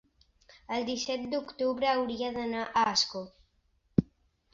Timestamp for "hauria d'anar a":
1.91-2.87